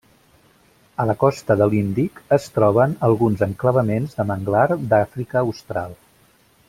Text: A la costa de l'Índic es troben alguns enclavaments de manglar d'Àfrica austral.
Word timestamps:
A 1.03 1.05
la 1.09 1.15
costa 1.23 1.57
de 1.59 1.67
l'Índic 1.73 2.17
es 2.37 2.47
troben 2.55 2.95
alguns 3.09 3.45
enclavaments 3.49 4.19
de 4.21 4.27
manglar 4.33 4.65
d'Àfrica 4.95 5.45
austral. 5.47 5.95